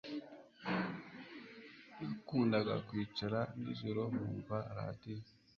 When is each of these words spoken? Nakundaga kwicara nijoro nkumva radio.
Nakundaga 1.99 2.73
kwicara 2.87 3.39
nijoro 3.61 4.01
nkumva 4.13 4.57
radio. 4.77 5.17